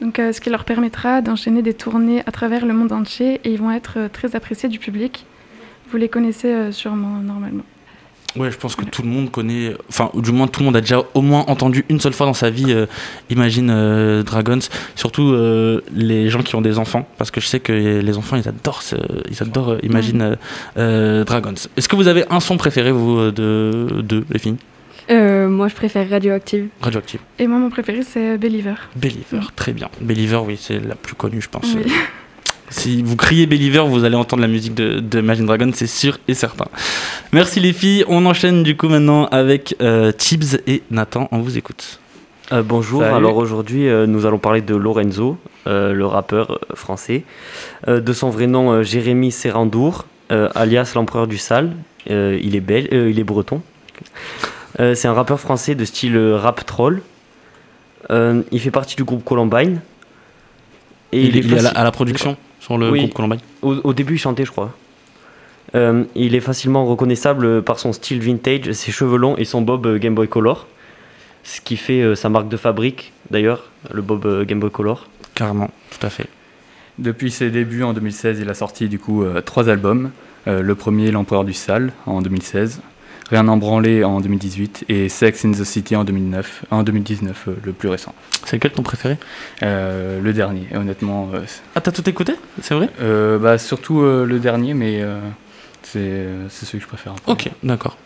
[0.00, 3.52] Donc, euh, ce qui leur permettra d'enchaîner des tournées à travers le monde entier et
[3.52, 5.26] ils vont être euh, très appréciés du public.
[5.90, 7.64] Vous les connaissez euh, sûrement normalement.
[8.36, 10.76] Ouais, je pense que tout le monde connaît, enfin, ou du moins tout le monde
[10.76, 12.86] a déjà au moins entendu une seule fois dans sa vie euh,
[13.28, 14.60] Imagine euh, Dragons,
[14.94, 18.36] surtout euh, les gens qui ont des enfants, parce que je sais que les enfants
[18.36, 18.82] ils adorent,
[19.30, 20.36] ils adorent Imagine
[20.76, 21.54] Dragons.
[21.76, 24.56] Est-ce que vous avez un son préféré, vous, de, de les filles?
[25.10, 26.68] Euh, moi, je préfère Radioactive.
[26.80, 27.20] Radioactive.
[27.38, 28.74] Et moi, mon préféré, c'est Believer.
[28.94, 29.88] Believer, très bien.
[30.00, 31.74] Believer, oui, c'est la plus connue, je pense.
[31.74, 31.92] Oui.
[32.70, 36.18] Si vous criez Believer, vous allez entendre la musique de, de Imagine Dragon, c'est sûr
[36.28, 36.66] et certain.
[37.32, 38.04] Merci les filles.
[38.08, 41.28] On enchaîne du coup maintenant avec euh, Tibbs et Nathan.
[41.32, 41.98] On vous écoute.
[42.52, 43.14] Euh, bonjour, Salut.
[43.14, 47.24] alors aujourd'hui euh, nous allons parler de Lorenzo, euh, le rappeur français.
[47.88, 50.06] De son vrai nom Jérémy Serrandour,
[50.54, 51.72] alias l'empereur du sale.
[52.08, 53.62] Il, est bel- il est breton.
[54.78, 57.02] C'est un rappeur français de style rap troll.
[58.10, 59.80] Euh, il fait partie du groupe Columbine.
[61.12, 63.74] Et Il est lié à la- faci- à la production sur le groupe Columbine au,
[63.74, 64.72] au début, il chantait, je crois.
[65.74, 69.86] Euh, il est facilement reconnaissable par son style vintage, ses cheveux longs et son bob
[69.86, 70.66] euh, Game Boy Color.
[71.42, 75.08] Ce qui fait euh, sa marque de fabrique, d'ailleurs, le bob euh, Game Boy Color.
[75.34, 76.26] Carrément, tout à fait.
[76.98, 80.10] Depuis ses débuts en 2016, il a sorti du coup euh, trois albums.
[80.46, 82.82] Euh, le premier, L'Empereur du Sale, en 2016.
[83.30, 87.52] Rien n'en branlé en 2018 et Sex in the City en 2009, en 2019, euh,
[87.64, 88.12] le plus récent.
[88.44, 89.18] C'est lequel ton préféré?
[89.62, 91.30] Euh, Le dernier, honnêtement.
[91.34, 91.40] euh,
[91.76, 92.34] Ah, t'as tout écouté?
[92.60, 92.88] C'est vrai?
[93.00, 95.20] Euh, bah, Surtout euh, le dernier, mais euh,
[95.82, 97.14] c'est c'est celui que je préfère.
[97.28, 97.96] Ok, d'accord.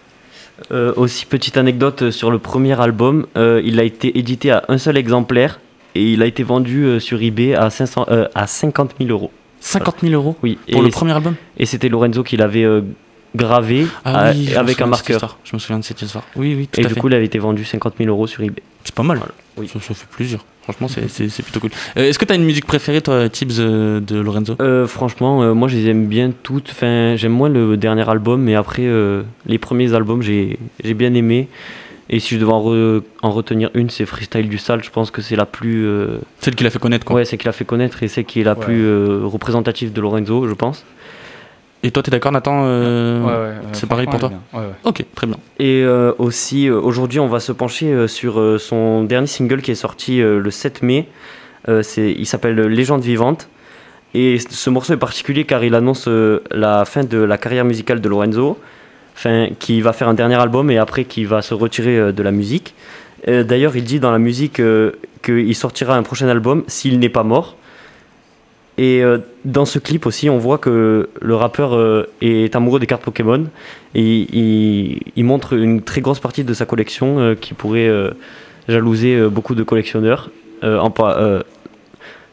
[0.71, 4.79] Euh, aussi, petite anecdote sur le premier album, euh, il a été édité à un
[4.79, 5.59] seul exemplaire
[5.95, 9.31] et il a été vendu euh, sur eBay à, 500, euh, à 50 000 euros.
[9.61, 10.59] 50 000 euros Oui.
[10.71, 11.35] Pour et le premier album?
[11.57, 12.83] Et c'était Lorenzo qui l'avait euh,
[13.35, 15.39] gravé Ah oui, avec un marqueur.
[15.45, 16.25] Je me souviens de cette histoire.
[16.37, 17.01] Oui, oui, tout Et à du fait.
[17.01, 18.63] coup, il avait été vendu 50 000 euros sur eBay.
[18.85, 19.21] C'est pas mal.
[19.57, 19.69] Oui.
[19.69, 20.41] Ça, ça fait plaisir.
[20.63, 21.71] Franchement, c'est- c'est c'est plutôt cool.
[21.99, 24.57] Euh, Est-ce que t'as une musique préférée, toi, Tibbs, euh, de Lorenzo?
[24.61, 26.71] Euh, franchement, euh, moi je les aime bien toutes.
[26.71, 31.13] Enfin, j'aime moins le dernier album, mais après euh, les premiers albums, j'ai j'ai bien
[31.15, 31.49] aimé.
[32.11, 34.83] Et si je devais en, re- en retenir une, c'est Freestyle du Sale.
[34.85, 35.87] Je pense que c'est la plus.
[35.87, 37.17] euh, Celle qui l'a fait connaître, quoi.
[37.17, 38.65] Ouais, c'est qui l'a fait connaître et c'est qui est la Ouais.
[38.65, 40.85] plus euh, représentative de Lorenzo, je pense.
[41.85, 44.33] Et toi, t'es d'accord, Nathan euh, Ouais, ouais, C'est pareil pour toi.
[44.55, 45.37] Ouais, Ok, très bien.
[45.59, 49.61] Et euh, aussi, euh, aujourd'hui, on va se pencher euh, sur euh, son dernier single
[49.61, 51.07] qui est sorti euh, le 7 mai.
[51.69, 53.51] Euh, c'est, il s'appelle Légende vivante.
[54.15, 58.01] Et ce morceau est particulier car il annonce euh, la fin de la carrière musicale
[58.01, 58.59] de Lorenzo,
[59.15, 62.23] enfin, qui va faire un dernier album et après qui va se retirer euh, de
[62.23, 62.75] la musique.
[63.27, 67.23] D'ailleurs, il dit dans la musique euh, qu'il sortira un prochain album s'il n'est pas
[67.23, 67.57] mort.
[68.77, 72.87] Et euh, dans ce clip aussi, on voit que le rappeur euh, est amoureux des
[72.87, 73.47] cartes Pokémon.
[73.95, 77.91] Et il, il montre une très grosse partie de sa collection euh, qui pourrait
[78.69, 80.31] jalouser beaucoup de collectionneurs.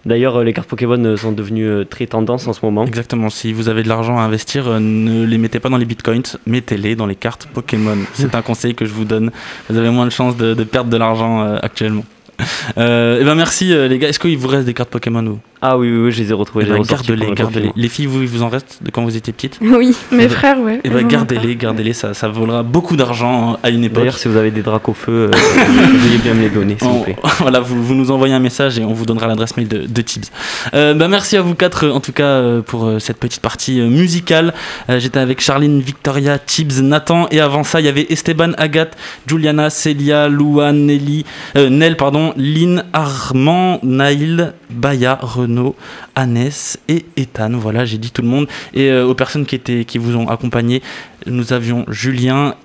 [0.03, 2.85] D'ailleurs, les cartes Pokémon sont devenues très tendance en ce moment.
[2.85, 3.29] Exactement.
[3.29, 6.95] Si vous avez de l'argent à investir, ne les mettez pas dans les bitcoins, mettez-les
[6.95, 7.97] dans les cartes Pokémon.
[8.13, 9.29] C'est un conseil que je vous donne.
[9.69, 12.05] Vous avez moins de chances de, de perdre de l'argent actuellement.
[12.77, 14.09] Et ben merci les gars.
[14.09, 16.33] Est-ce qu'il vous reste des cartes Pokémon ou Ah oui, oui, oui, je les ai
[16.33, 16.65] retrouvées.
[16.67, 17.71] Eh ben, Gardez-les, gardez-les.
[17.75, 20.81] Les filles, vous, vous en reste de quand vous étiez petites Oui, mes frères, ouais.
[20.83, 21.93] Et ils ben gardez-les, gardez-les.
[21.93, 23.99] Ça, ça volera beaucoup d'argent à une époque.
[23.99, 25.31] D'ailleurs, si vous avez des dracs au feu, euh,
[25.93, 27.15] veuillez bien me les donner, s'il vous plaît.
[27.39, 30.01] voilà, vous, vous nous envoyez un message et on vous donnera l'adresse mail de, de
[30.01, 30.25] Tibbs.
[30.73, 33.81] Euh, bah, merci à vous quatre, euh, en tout cas, euh, pour cette petite partie
[33.81, 34.53] musicale.
[34.89, 38.97] Euh, J'étais avec Charline, Victoria, Tibbs, Nathan, et avant ça, il y avait Esteban, Agathe,
[39.27, 45.50] Juliana, Célia, Louane, Nelly, euh, Nel, pardon, Lynn, Armand, Naïl, Baya, Renaud,
[46.15, 47.51] Annès et Ethan.
[47.51, 48.47] Voilà, j'ai dit tout le monde.
[48.73, 50.81] Et euh, aux personnes qui, étaient, qui vous ont accompagné,
[51.25, 52.55] nous avions Julien,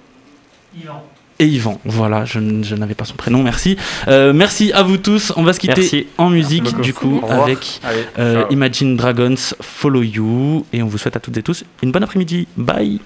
[1.39, 1.79] et Yvan.
[1.85, 3.77] Voilà, je, n'avais pas son prénom, merci.
[4.09, 5.33] Euh, merci à vous tous.
[5.37, 6.07] On va se quitter Merci.
[6.17, 8.45] en musique, Merci du coup, avec Allez, euh.
[8.51, 10.65] Imagine Dragons Follow You.
[10.73, 12.49] Et on vous souhaite à toutes et tous une bonne après-midi.
[12.57, 13.01] Bye.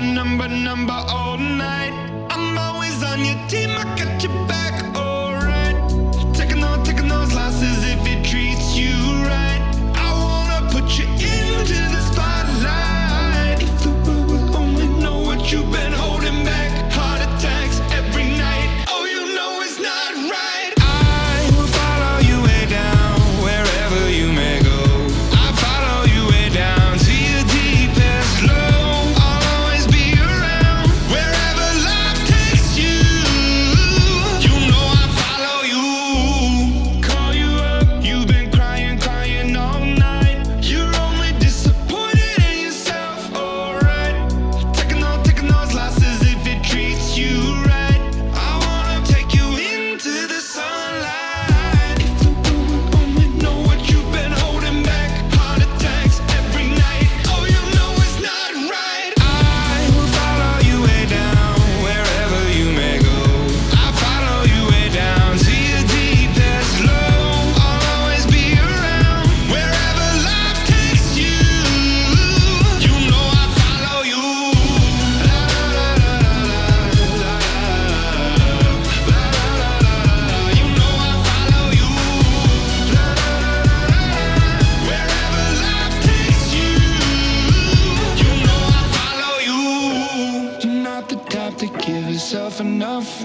[0.00, 1.25] Number number oh.